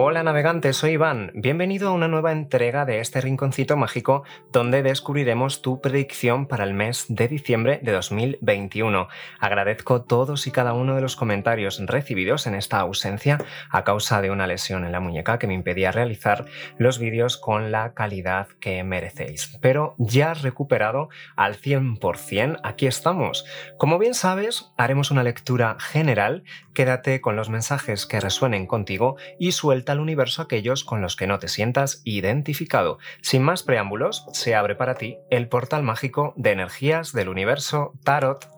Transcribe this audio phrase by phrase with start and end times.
[0.00, 1.32] Hola navegantes, soy Iván.
[1.34, 4.22] Bienvenido a una nueva entrega de este rinconcito mágico
[4.52, 9.08] donde descubriremos tu predicción para el mes de diciembre de 2021.
[9.40, 13.38] Agradezco todos y cada uno de los comentarios recibidos en esta ausencia
[13.70, 16.44] a causa de una lesión en la muñeca que me impedía realizar
[16.78, 19.58] los vídeos con la calidad que merecéis.
[19.60, 23.44] Pero ya recuperado al 100%, aquí estamos.
[23.78, 26.44] Como bien sabes, haremos una lectura general.
[26.72, 31.26] Quédate con los mensajes que resuenen contigo y suelta al universo aquellos con los que
[31.26, 32.98] no te sientas identificado.
[33.22, 38.57] Sin más preámbulos, se abre para ti el portal mágico de energías del universo Tarot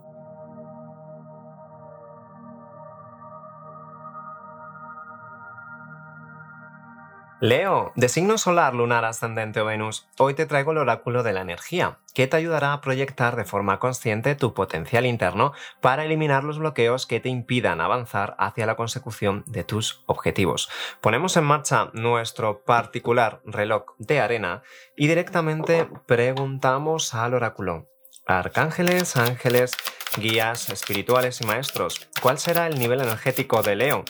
[7.41, 11.41] Leo, de signo solar, lunar, ascendente o Venus, hoy te traigo el oráculo de la
[11.41, 16.59] energía, que te ayudará a proyectar de forma consciente tu potencial interno para eliminar los
[16.59, 20.68] bloqueos que te impidan avanzar hacia la consecución de tus objetivos.
[21.01, 24.63] Ponemos en marcha nuestro particular reloj de arena
[24.95, 27.88] y directamente preguntamos al oráculo.
[28.27, 29.73] Arcángeles, ángeles,
[30.18, 34.05] guías espirituales y maestros, ¿cuál será el nivel energético de Leo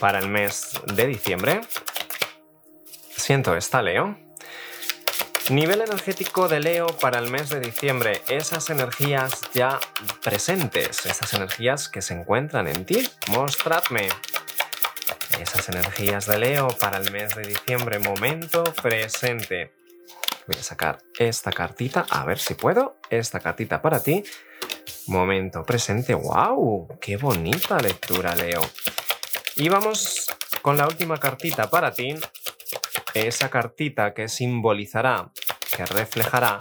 [0.00, 1.60] para el mes de diciembre?
[3.24, 4.18] Siento esta, Leo.
[5.48, 8.20] Nivel energético de Leo para el mes de diciembre.
[8.28, 9.80] Esas energías ya
[10.22, 13.08] presentes, esas energías que se encuentran en ti.
[13.28, 14.08] Mostradme.
[15.40, 17.98] Esas energías de Leo para el mes de diciembre.
[17.98, 19.72] Momento presente.
[20.46, 22.98] Voy a sacar esta cartita, a ver si puedo.
[23.08, 24.22] Esta cartita para ti.
[25.06, 26.12] Momento presente.
[26.12, 26.98] ¡Wow!
[27.00, 28.60] ¡Qué bonita lectura, Leo!
[29.56, 30.26] Y vamos
[30.60, 32.14] con la última cartita para ti
[33.14, 35.30] esa cartita que simbolizará,
[35.74, 36.58] que reflejará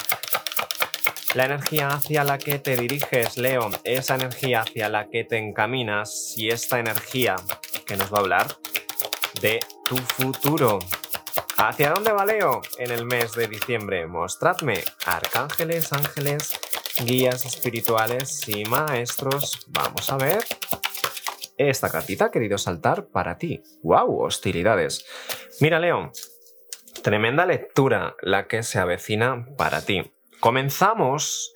[1.33, 6.35] la energía hacia la que te diriges, Leo, esa energía hacia la que te encaminas
[6.37, 7.35] y esta energía
[7.85, 8.47] que nos va a hablar
[9.41, 10.79] de tu futuro.
[11.57, 14.05] ¿Hacia dónde va Leo en el mes de diciembre?
[14.05, 16.59] Mostradme, arcángeles, ángeles,
[17.03, 19.65] guías espirituales y maestros.
[19.69, 20.43] Vamos a ver
[21.57, 23.61] esta cartita ha querido saltar para ti.
[23.83, 24.23] ¡Wow!
[24.23, 25.05] Hostilidades.
[25.61, 26.11] Mira, Leo,
[27.03, 30.13] Tremenda lectura la que se avecina para ti.
[30.39, 31.53] Comenzamos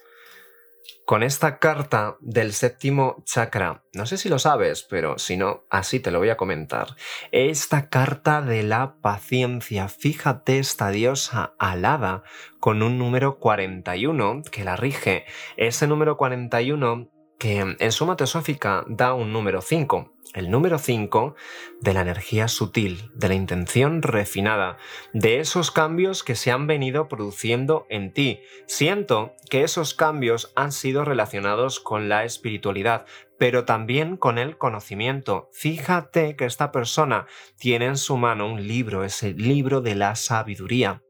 [1.06, 3.82] con esta carta del séptimo chakra.
[3.94, 6.98] No sé si lo sabes, pero si no, así te lo voy a comentar.
[7.32, 9.88] Esta carta de la paciencia.
[9.88, 12.24] Fíjate esta diosa alada
[12.60, 15.24] con un número 41 que la rige.
[15.56, 17.10] Ese número 41
[17.40, 20.17] que en suma teosófica da un número 5.
[20.34, 21.36] El número 5
[21.82, 24.78] de la energía sutil, de la intención refinada,
[25.14, 28.42] de esos cambios que se han venido produciendo en ti.
[28.66, 33.06] Siento que esos cambios han sido relacionados con la espiritualidad,
[33.38, 35.50] pero también con el conocimiento.
[35.54, 37.28] Fíjate que esta persona
[37.58, 41.04] tiene en su mano un libro, ese libro de la sabiduría.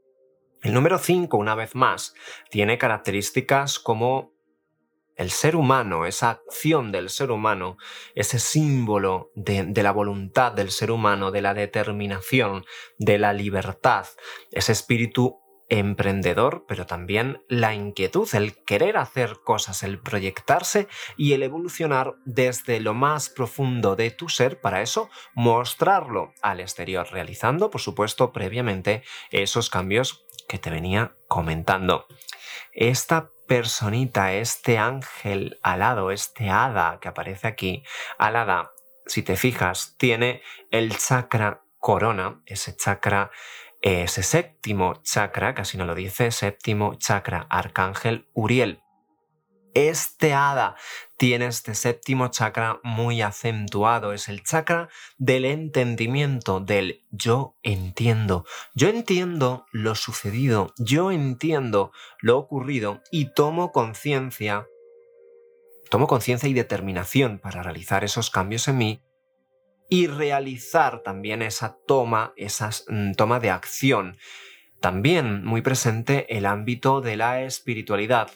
[0.62, 2.16] El número 5, una vez más,
[2.50, 4.37] tiene características como
[5.18, 7.78] el ser humano, esa acción del ser humano,
[8.16, 12.66] ese símbolo de, la voluntad del ser humano, de la determinación,
[12.98, 14.06] de la libertad,
[14.52, 21.44] ese espíritu emprendedor, pero también la inquietud, el querer hacer cosas, el proyectarse y el
[21.44, 27.82] evolucionar desde lo más profundo de tu ser, para eso mostrarlo al exterior, realizando, por
[27.82, 32.08] supuesto, previamente esos cambios que te venía comentando.
[32.80, 37.84] Esta personita, este ángel alado, este hada que aparece aquí,
[38.20, 38.72] alada,
[39.08, 43.32] si te fijas, tiene el chakra corona, ese chakra,
[43.82, 48.84] ese séptimo chakra, casi no lo dice, séptimo chakra, arcángel Uriel.
[49.78, 50.76] Este hada
[51.18, 54.90] tiene este séptimo chakra muy acentuado, es el chakra
[55.20, 58.44] del entendimiento, del yo entiendo.
[58.74, 64.66] Yo entiendo lo sucedido, yo entiendo lo ocurrido y tomo conciencia,
[65.92, 69.04] tomo conciencia y determinación para realizar esos cambios en mí
[69.92, 74.18] y realizar también esa toma, esa mm, toma de acción.
[74.82, 78.32] También muy presente el ámbito de la espiritualidad,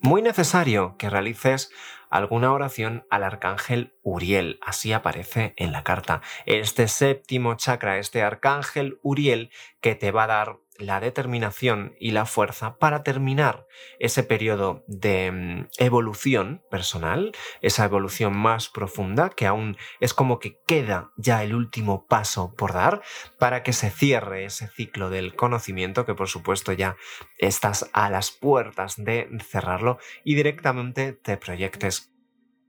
[0.00, 1.70] muy necesario que realices
[2.10, 6.22] alguna oración al arcángel Uriel, así aparece en la carta.
[6.46, 9.50] Este séptimo chakra, este arcángel Uriel,
[9.80, 13.66] que te va a dar la determinación y la fuerza para terminar
[13.98, 20.60] ese periodo de mm, evolución personal, esa evolución más profunda que aún es como que
[20.66, 23.02] queda ya el último paso por dar
[23.38, 26.96] para que se cierre ese ciclo del conocimiento que por supuesto ya
[27.38, 32.12] estás a las puertas de cerrarlo y directamente te proyectes.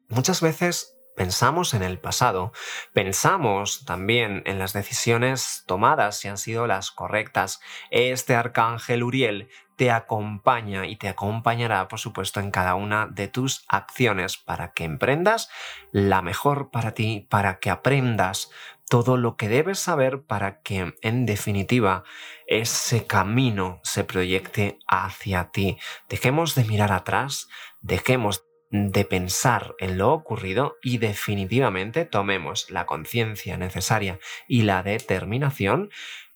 [0.09, 2.53] Muchas veces pensamos en el pasado,
[2.93, 7.59] pensamos también en las decisiones tomadas, si han sido las correctas.
[7.91, 13.65] Este arcángel Uriel te acompaña y te acompañará, por supuesto, en cada una de tus
[13.67, 15.49] acciones para que emprendas
[15.91, 18.49] la mejor para ti, para que aprendas
[18.87, 22.05] todo lo que debes saber para que, en definitiva,
[22.47, 25.77] ese camino se proyecte hacia ti.
[26.07, 27.49] Dejemos de mirar atrás,
[27.81, 35.89] dejemos de pensar en lo ocurrido y definitivamente tomemos la conciencia necesaria y la determinación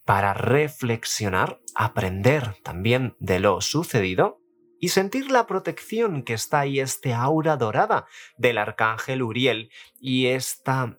[0.06, 4.40] para reflexionar, aprender también de lo sucedido
[4.80, 8.06] y sentir la protección que está ahí, este aura dorada
[8.38, 9.72] del arcángel Uriel
[10.02, 10.98] y esta,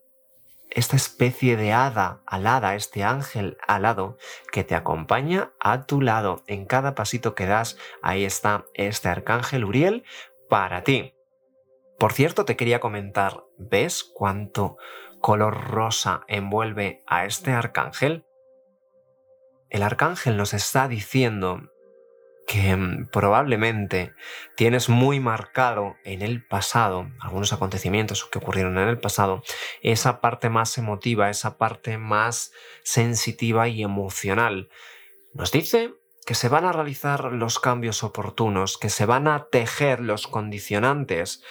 [0.70, 4.16] esta especie de hada alada, este ángel alado
[4.50, 7.76] que te acompaña a tu lado en cada pasito que das.
[8.00, 10.04] Ahí está este arcángel Uriel
[10.48, 11.13] para ti.
[11.98, 14.76] Por cierto, te quería comentar, ¿ves cuánto
[15.20, 18.26] color rosa envuelve a este arcángel?
[19.70, 21.70] El arcángel nos está diciendo
[22.46, 24.12] que mm, probablemente
[24.56, 29.42] tienes muy marcado en el pasado, algunos acontecimientos que ocurrieron en el pasado,
[29.82, 32.52] esa parte más emotiva, esa parte más
[32.82, 34.68] sensitiva y emocional.
[35.32, 35.94] Nos dice
[36.26, 41.42] que se van a realizar los cambios oportunos, que se van a tejer los condicionantes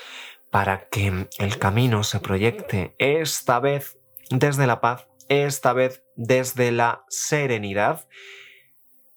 [0.54, 3.98] para que el camino se proyecte esta vez
[4.30, 8.08] desde la paz, esta vez desde la serenidad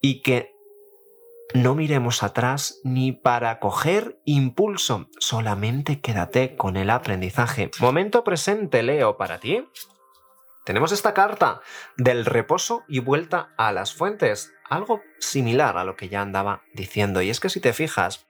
[0.01, 0.55] y que
[1.53, 7.69] no miremos atrás ni para coger impulso, solamente quédate con el aprendizaje.
[7.79, 9.63] Momento presente, Leo, para ti.
[10.65, 11.61] Tenemos esta carta
[11.97, 17.21] del reposo y vuelta a las fuentes, algo similar a lo que ya andaba diciendo.
[17.21, 18.26] Y es que si te fijas,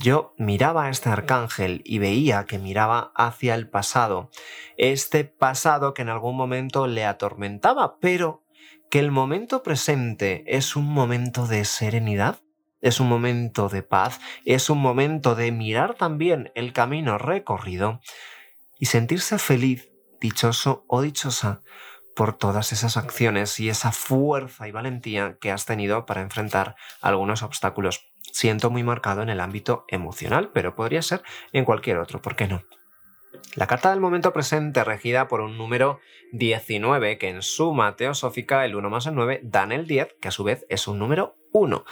[0.00, 4.30] yo miraba a este arcángel y veía que miraba hacia el pasado,
[4.76, 8.42] este pasado que en algún momento le atormentaba, pero
[8.90, 12.40] que el momento presente es un momento de serenidad,
[12.80, 18.00] es un momento de paz, es un momento de mirar también el camino recorrido
[18.78, 21.62] y sentirse feliz, dichoso o dichosa
[22.14, 27.42] por todas esas acciones y esa fuerza y valentía que has tenido para enfrentar algunos
[27.42, 31.22] obstáculos siento muy marcado en el ámbito emocional, pero podría ser
[31.52, 32.62] en cualquier otro, ¿por qué no?
[33.56, 36.00] La carta del momento presente, regida por un número
[36.32, 40.32] 19, que en suma teosófica, el 1 más el 9, dan el 10, que a
[40.32, 41.84] su vez es un número 1.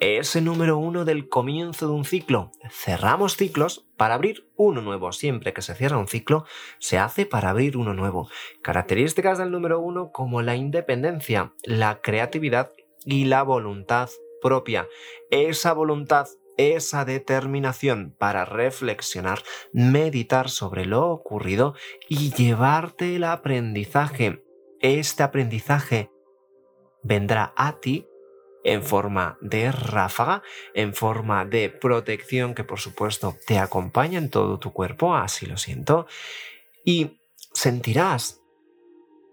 [0.00, 2.52] Ese número 1 del comienzo de un ciclo.
[2.70, 5.12] Cerramos ciclos para abrir uno nuevo.
[5.12, 6.46] Siempre que se cierra un ciclo,
[6.78, 8.30] se hace para abrir uno nuevo.
[8.62, 12.72] Características del número 1 como la independencia, la creatividad
[13.04, 14.08] y la voluntad
[14.40, 14.88] propia,
[15.30, 19.42] esa voluntad, esa determinación para reflexionar,
[19.72, 21.74] meditar sobre lo ocurrido
[22.08, 24.44] y llevarte el aprendizaje.
[24.80, 26.10] Este aprendizaje
[27.02, 28.06] vendrá a ti
[28.64, 30.42] en forma de ráfaga,
[30.74, 35.56] en forma de protección que por supuesto te acompaña en todo tu cuerpo, así lo
[35.56, 36.06] siento,
[36.84, 37.20] y
[37.52, 38.39] sentirás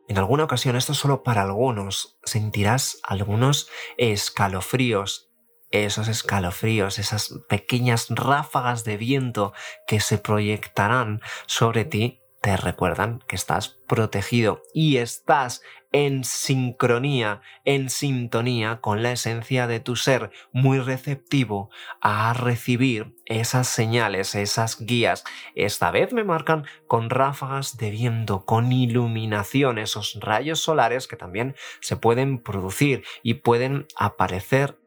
[0.07, 5.29] en alguna ocasión, esto es solo para algunos, sentirás algunos escalofríos,
[5.71, 9.53] esos escalofríos, esas pequeñas ráfagas de viento
[9.85, 15.61] que se proyectarán sobre ti te recuerdan que estás protegido y estás
[15.97, 23.67] en sincronía, en sintonía con la esencia de tu ser, muy receptivo a recibir esas
[23.67, 25.23] señales, esas guías.
[25.55, 31.55] Esta vez me marcan con ráfagas de viento, con iluminación, esos rayos solares que también
[31.81, 34.79] se pueden producir y pueden aparecer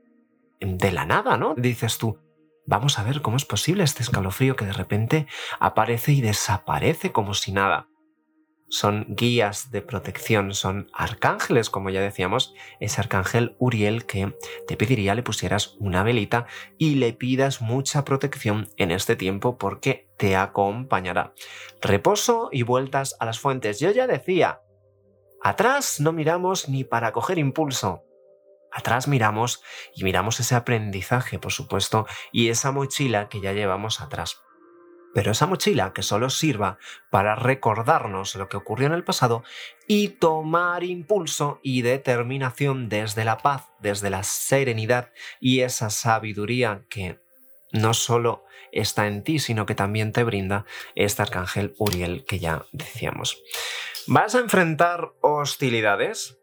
[0.61, 1.57] de la nada, ¿no?
[1.57, 2.21] Dices tú,
[2.67, 5.27] vamos a ver cómo es posible este escalofrío que de repente
[5.59, 7.90] aparece y desaparece como si nada
[8.71, 14.35] son guías de protección, son arcángeles, como ya decíamos, ese arcángel Uriel que
[14.67, 16.47] te pediría le pusieras una velita
[16.79, 21.35] y le pidas mucha protección en este tiempo porque te acompañará.
[21.81, 23.81] Reposo y vueltas a las fuentes.
[23.81, 24.61] Yo ya decía,
[25.43, 28.05] atrás no miramos ni para coger impulso.
[28.73, 29.63] Atrás miramos
[29.95, 34.41] y miramos ese aprendizaje, por supuesto, y esa mochila que ya llevamos atrás.
[35.15, 36.79] Pero esa mochila que solo sirva
[37.11, 39.43] para recordarnos lo que ocurrió en el pasado
[39.87, 47.19] y tomar impulso y determinación desde la paz, desde la serenidad y esa sabiduría que
[47.73, 50.65] no solo está en ti, sino que también te brinda
[50.95, 53.43] este arcángel Uriel que ya decíamos.
[54.07, 56.39] ¿Vas a enfrentar hostilidades?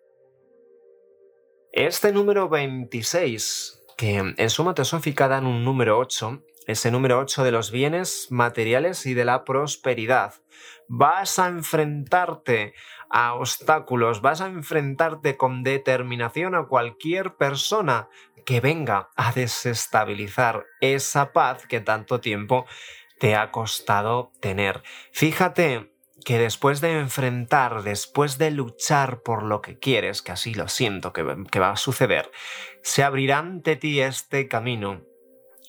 [1.71, 7.51] Este número 26, que en suma teosófica dan un número 8, ese número 8 de
[7.51, 10.35] los bienes materiales y de la prosperidad.
[10.87, 12.73] Vas a enfrentarte
[13.09, 18.09] a obstáculos, vas a enfrentarte con determinación a cualquier persona
[18.45, 22.65] que venga a desestabilizar esa paz que tanto tiempo
[23.17, 24.83] te ha costado tener.
[25.11, 25.91] Fíjate
[26.25, 31.13] que después de enfrentar, después de luchar por lo que quieres, que así lo siento
[31.13, 32.29] que, va a suceder,
[32.81, 35.06] se abrirá ante ti este camino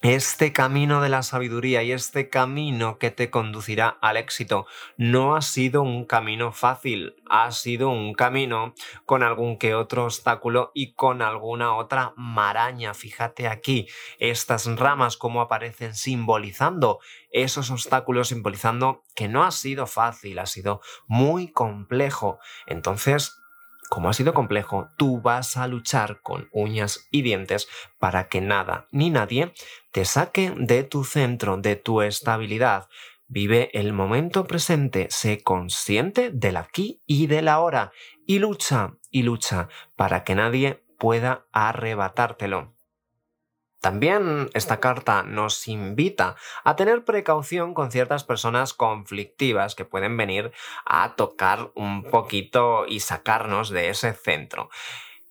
[0.02, 5.42] este camino de la sabiduría y este camino que te conducirá al éxito no ha
[5.42, 8.74] sido un camino fácil, ha sido un camino
[9.06, 12.94] con algún que otro obstáculo y con alguna otra maraña.
[12.94, 13.88] Fíjate aquí,
[14.20, 17.00] estas ramas como aparecen simbolizando
[17.32, 22.38] esos obstáculos, simbolizando que no ha sido fácil, ha sido muy complejo.
[22.66, 23.37] Entonces,
[23.88, 27.68] como ha sido complejo, tú vas a luchar con uñas y dientes
[27.98, 29.52] para que nada ni nadie
[29.92, 32.88] te saque de tu centro, de tu estabilidad.
[33.26, 37.92] Vive el momento presente, sé consciente del aquí y del ahora
[38.26, 42.77] y lucha y lucha para que nadie pueda arrebatártelo.
[43.80, 50.52] También esta carta nos invita a tener precaución con ciertas personas conflictivas que pueden venir
[50.84, 54.68] a tocar un poquito y sacarnos de ese centro.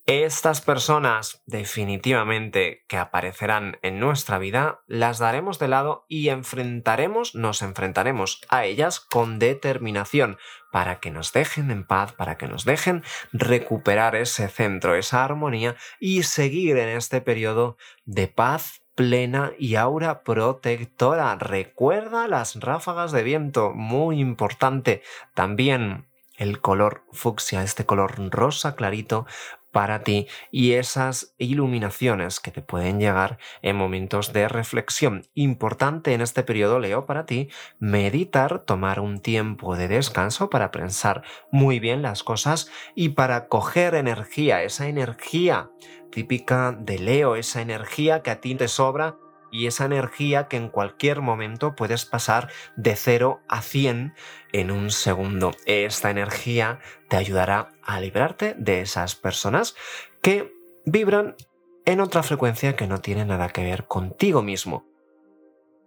[0.08, 7.60] Estas personas definitivamente que aparecerán en nuestra vida las daremos de lado y enfrentaremos, nos
[7.60, 10.38] enfrentaremos a ellas con determinación
[10.70, 15.76] para que nos dejen en paz, para que nos dejen recuperar ese centro, esa armonía
[15.98, 21.36] y seguir en este periodo de paz plena y aura protectora.
[21.36, 25.02] Recuerda las ráfagas de viento, muy importante.
[25.34, 29.26] También el color fucsia, este color rosa clarito,
[29.70, 35.26] para ti y esas iluminaciones que te pueden llegar en momentos de reflexión.
[35.34, 37.48] Importante en este periodo, Leo, para ti,
[37.78, 43.94] meditar, tomar un tiempo de descanso para pensar muy bien las cosas y para coger
[43.94, 45.70] energía, esa energía
[46.10, 49.16] típica de Leo, esa energía que a ti te sobra
[49.50, 54.14] y esa energía que en cualquier momento puedes pasar de 0 a 100
[54.52, 55.52] en un segundo.
[55.66, 59.74] Esta energía te ayudará a librarte de esas personas
[60.22, 60.52] que
[60.84, 61.36] vibran
[61.84, 64.86] en otra frecuencia que no tiene nada que ver contigo mismo.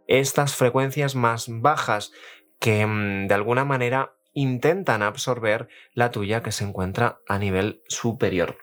[0.07, 2.11] Estas frecuencias más bajas
[2.59, 8.57] que mm, de alguna manera intentan absorber la tuya que se encuentra a nivel superior.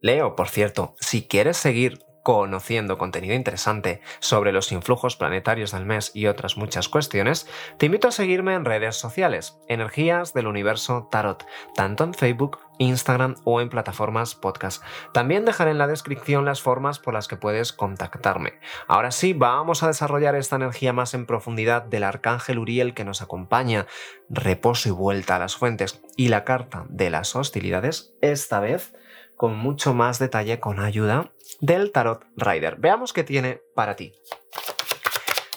[0.00, 6.10] Leo, por cierto, si quieres seguir conociendo contenido interesante sobre los influjos planetarios del mes
[6.12, 7.46] y otras muchas cuestiones,
[7.78, 13.36] te invito a seguirme en redes sociales, Energías del Universo Tarot, tanto en Facebook, Instagram
[13.44, 14.82] o en plataformas podcast.
[15.14, 18.54] También dejaré en la descripción las formas por las que puedes contactarme.
[18.88, 23.22] Ahora sí, vamos a desarrollar esta energía más en profundidad del arcángel Uriel que nos
[23.22, 23.86] acompaña,
[24.28, 28.94] reposo y vuelta a las fuentes y la carta de las hostilidades, esta vez
[29.36, 32.76] con mucho más detalle con ayuda del Tarot Rider.
[32.76, 34.12] Veamos qué tiene para ti.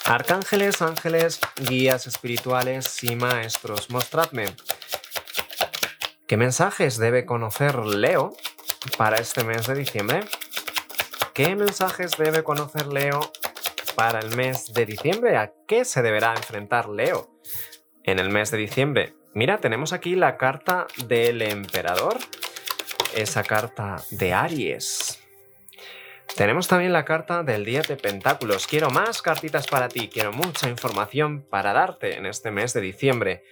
[0.05, 4.45] Arcángeles, ángeles, guías espirituales y maestros, mostradme
[6.29, 8.33] qué mensajes debe conocer Leo
[8.97, 10.21] para este mes de diciembre.
[11.33, 13.19] ¿Qué mensajes debe conocer Leo
[13.95, 15.37] para el mes de diciembre?
[15.37, 17.29] ¿A qué se deberá enfrentar Leo
[18.03, 19.15] en el mes de diciembre?
[19.33, 22.17] Mira, tenemos aquí la carta del emperador
[23.15, 25.19] esa carta de Aries.
[26.35, 28.67] Tenemos también la carta del Día de Pentáculos.
[28.67, 33.43] Quiero más cartitas para ti, quiero mucha información para darte en este mes de diciembre.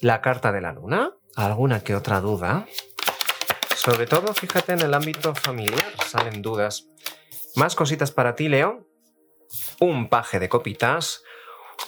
[0.00, 2.66] La carta de la Luna, alguna que otra duda.
[3.76, 6.88] Sobre todo, fíjate en el ámbito familiar, salen dudas.
[7.56, 8.86] Más cositas para ti, Leo.
[9.80, 11.22] Un paje de copitas,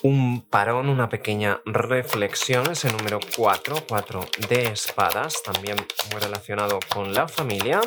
[0.03, 5.77] un parón, una pequeña reflexión, ese número 4, 4 de espadas, también
[6.13, 7.81] muy relacionado con la familia.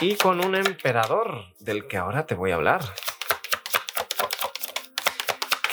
[0.00, 2.82] Y con un emperador del que ahora te voy a hablar.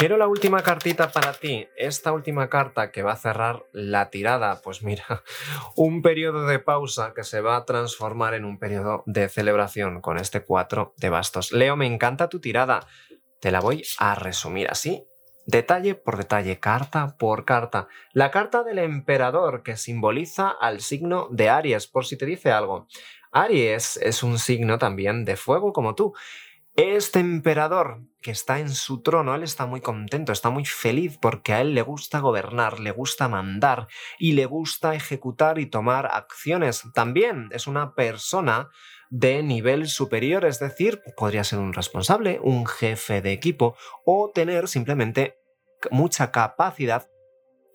[0.03, 1.67] Quiero la última cartita para ti.
[1.77, 5.23] Esta última carta que va a cerrar la tirada, pues mira,
[5.77, 10.17] un periodo de pausa que se va a transformar en un periodo de celebración con
[10.17, 11.53] este 4 de bastos.
[11.53, 12.85] Leo, me encanta tu tirada.
[13.43, 15.05] Te la voy a resumir así,
[15.45, 17.89] detalle por detalle, carta por carta.
[18.13, 22.87] La carta del emperador que simboliza al signo de Aries, por si te dice algo.
[23.33, 26.13] Aries es un signo también de fuego como tú.
[26.75, 31.51] Este emperador que está en su trono, él está muy contento, está muy feliz porque
[31.51, 36.83] a él le gusta gobernar, le gusta mandar y le gusta ejecutar y tomar acciones.
[36.93, 38.69] También es una persona
[39.13, 44.67] de nivel superior, es decir, podría ser un responsable, un jefe de equipo o tener
[44.67, 45.37] simplemente
[45.91, 47.07] mucha capacidad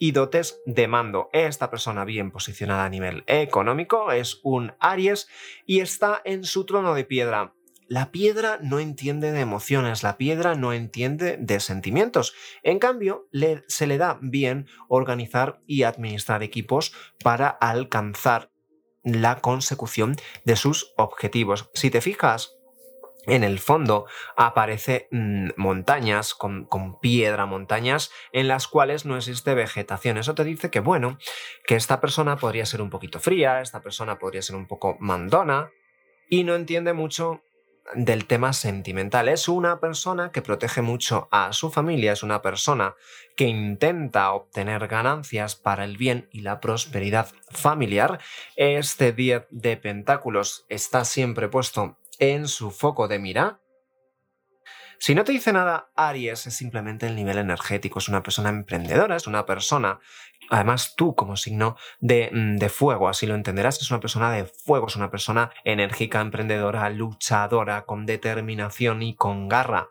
[0.00, 1.30] y dotes de mando.
[1.32, 5.28] Esta persona bien posicionada a nivel económico es un Aries
[5.64, 7.54] y está en su trono de piedra.
[7.86, 12.34] La piedra no entiende de emociones, la piedra no entiende de sentimientos.
[12.64, 13.28] En cambio,
[13.68, 16.92] se le da bien organizar y administrar equipos
[17.22, 18.50] para alcanzar
[19.02, 21.70] la consecución de sus objetivos.
[21.74, 22.58] Si te fijas,
[23.26, 29.54] en el fondo aparece mm, montañas con, con, piedra, montañas en las cuales no existe
[29.54, 30.16] vegetación.
[30.16, 31.18] Eso te dice que, bueno,
[31.66, 35.70] que esta persona podría ser un poquito fría, esta persona podría ser un poco mandona
[36.30, 37.42] y no entiende mucho
[37.94, 39.28] del tema sentimental.
[39.28, 42.94] Es una persona que protege mucho a su familia, es una persona
[43.36, 48.18] que intenta obtener ganancias para el bien y la prosperidad familiar.
[48.56, 53.60] Este 10 de pentáculos está siempre puesto en su foco de mira.
[54.98, 59.16] Si no te dice nada, Aries es simplemente el nivel energético, es una persona emprendedora,
[59.16, 60.00] es una persona
[60.50, 64.46] Además, tú como signo de, mm, de, fuego, así lo entenderás, es una persona de
[64.46, 69.90] fuego, es una persona enérgica, emprendedora, luchadora, con determinación y con garra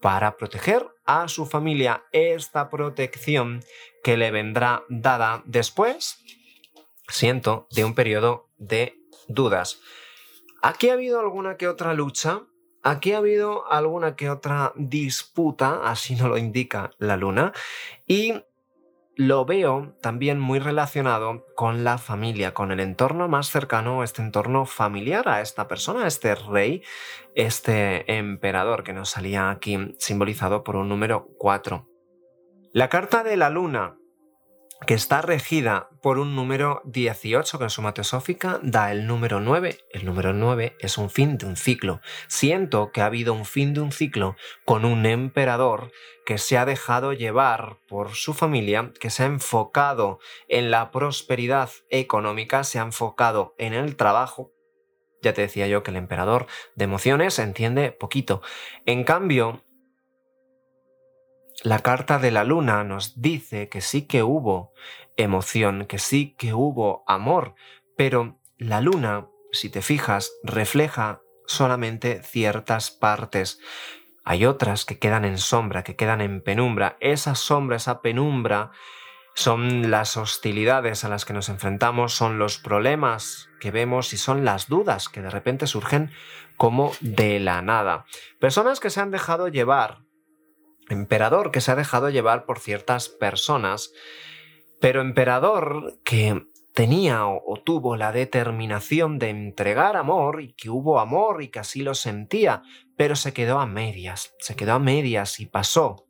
[0.00, 2.04] para proteger a su familia.
[2.12, 3.64] Esta protección
[4.04, 6.22] que le vendrá dada después,
[7.08, 9.80] siento, de un periodo de dudas.
[10.62, 12.42] Aquí ha habido alguna que otra lucha,
[12.82, 17.52] aquí ha habido alguna que otra disputa, así no lo indica la luna,
[18.06, 18.42] y
[19.18, 24.64] lo veo también muy relacionado con la familia, con el entorno más cercano, este entorno
[24.64, 26.84] familiar a esta persona, a este rey,
[27.34, 31.88] este emperador que nos salía aquí simbolizado por un número 4.
[32.72, 33.97] La carta de la luna
[34.86, 39.78] que está regida por un número 18 que en su teosófica da el número 9.
[39.90, 42.00] El número 9 es un fin de un ciclo.
[42.28, 45.90] Siento que ha habido un fin de un ciclo con un emperador
[46.24, 51.70] que se ha dejado llevar por su familia, que se ha enfocado en la prosperidad
[51.90, 54.52] económica, se ha enfocado en el trabajo.
[55.22, 58.40] Ya te decía yo que el emperador de emociones entiende poquito.
[58.86, 59.64] En cambio,
[61.62, 64.72] la carta de la luna nos dice que sí que hubo
[65.16, 67.54] emoción, que sí que hubo amor,
[67.96, 73.58] pero la luna, si te fijas, refleja solamente ciertas partes.
[74.24, 76.96] Hay otras que quedan en sombra, que quedan en penumbra.
[77.00, 78.70] Esa sombra, esa penumbra,
[79.34, 84.44] son las hostilidades a las que nos enfrentamos, son los problemas que vemos y son
[84.44, 86.10] las dudas que de repente surgen
[86.56, 88.04] como de la nada.
[88.38, 90.07] Personas que se han dejado llevar
[90.88, 93.92] emperador que se ha dejado llevar por ciertas personas,
[94.80, 96.46] pero emperador que
[96.78, 101.82] tenía o, tuvo la determinación de entregar amor y que hubo amor y que así
[101.82, 102.62] lo sentía,
[102.96, 106.06] pero se quedó a medias, se quedó a medias y pasó.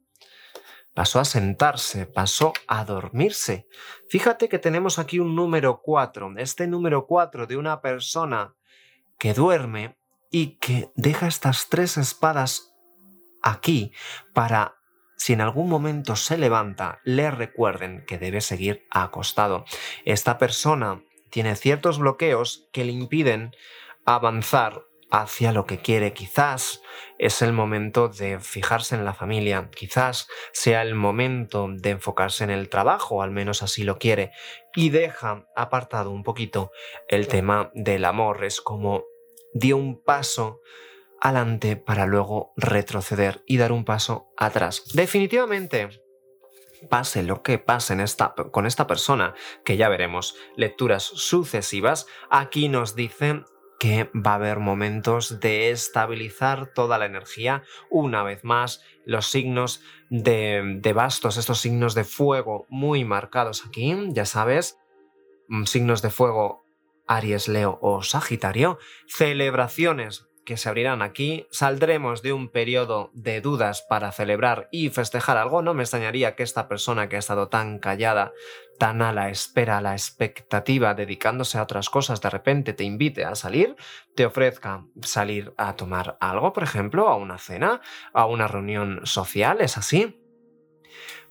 [0.92, 3.66] Pasó a sentarse, pasó a dormirse.
[4.10, 8.54] Fíjate que tenemos aquí un número 4, este número 4 de una persona
[9.18, 9.96] que duerme
[10.30, 12.67] y que deja estas tres espadas
[13.48, 13.92] aquí
[14.32, 14.76] para
[15.16, 19.64] si en algún momento se levanta, le recuerden que debe seguir acostado.
[20.04, 23.50] Esta persona tiene ciertos bloqueos que le impiden
[24.04, 26.12] avanzar hacia lo que quiere.
[26.12, 26.82] Quizás
[27.18, 32.50] es el momento de fijarse en la familia, quizás sea el momento de enfocarse en
[32.50, 34.30] el trabajo, al menos así lo quiere,
[34.74, 36.70] y deja apartado un poquito
[37.08, 38.44] el tema del amor.
[38.44, 39.04] Es como
[39.52, 40.60] dio un paso
[41.20, 44.84] adelante para luego retroceder y dar un paso atrás.
[44.94, 45.90] Definitivamente,
[46.88, 47.96] pase lo que pase
[48.50, 53.42] con esta persona, que ya veremos, lecturas sucesivas, aquí nos dice
[53.78, 57.62] que va a haber momentos de estabilizar toda la energía.
[57.90, 63.94] Una vez más, los signos de, de bastos, estos signos de fuego muy marcados aquí,
[64.08, 64.78] ya sabes,
[65.48, 66.64] mm, signos de fuego
[67.06, 73.82] Aries, Leo o Sagitario, celebraciones que se abrirán aquí, saldremos de un periodo de dudas
[73.82, 75.60] para celebrar y festejar algo.
[75.60, 78.32] No me extrañaría que esta persona que ha estado tan callada,
[78.78, 83.26] tan a la espera, a la expectativa, dedicándose a otras cosas, de repente te invite
[83.26, 83.76] a salir,
[84.16, 87.82] te ofrezca salir a tomar algo, por ejemplo, a una cena,
[88.14, 90.18] a una reunión social, es así.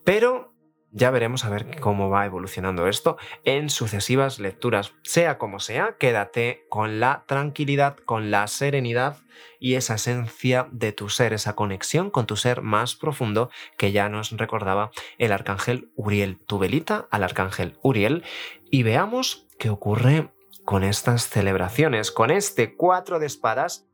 [0.03, 0.53] Pero
[0.91, 4.93] ya veremos a ver cómo va evolucionando esto en sucesivas lecturas.
[5.03, 9.17] Sea como sea, quédate con la tranquilidad, con la serenidad
[9.59, 14.09] y esa esencia de tu ser, esa conexión con tu ser más profundo que ya
[14.09, 16.39] nos recordaba el arcángel Uriel.
[16.47, 18.23] Tu velita al arcángel Uriel
[18.71, 20.31] y veamos qué ocurre
[20.65, 23.87] con estas celebraciones, con este cuatro de espadas,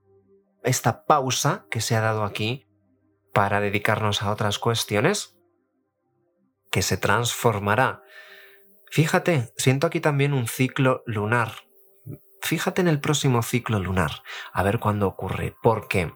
[0.64, 2.66] esta pausa que se ha dado aquí
[3.34, 5.38] para dedicarnos a otras cuestiones,
[6.74, 8.02] que se transformará.
[8.90, 11.54] Fíjate, siento aquí también un ciclo lunar.
[12.42, 16.12] Fíjate en el próximo ciclo lunar, a ver cuándo ocurre, porque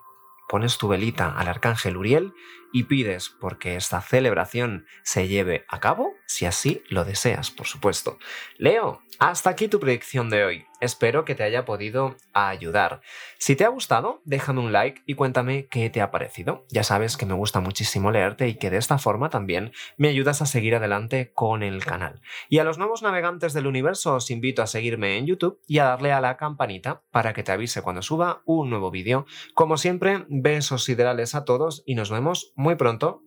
[0.50, 2.34] pones tu velita al arcángel Uriel
[2.78, 8.20] y pides porque esta celebración se lleve a cabo, si así lo deseas, por supuesto.
[8.60, 10.66] Leo, hasta aquí tu predicción de hoy.
[10.80, 13.02] Espero que te haya podido ayudar.
[13.40, 16.68] Si te ha gustado, déjame un like y cuéntame qué te ha parecido.
[16.70, 20.44] Ya sabes que me gusta muchísimo leerte y que de esta forma también me ayudas
[20.44, 22.22] a seguir adelante con el canal.
[22.48, 25.86] Y a los nuevos navegantes del universo os invito a seguirme en YouTube y a
[25.86, 29.26] darle a la campanita para que te avise cuando suba un nuevo vídeo.
[29.56, 33.22] Como siempre, besos ideales a todos y nos vemos muy pronto